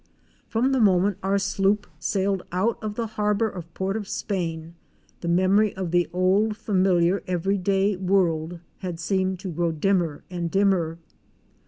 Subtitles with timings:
[0.47, 4.73] From the moment our sloop sailed out of the harbor of Port of Spain
[5.19, 10.49] the memory of the old familiar every day world had seemed to grow dimmer and
[10.49, 10.97] dimmer.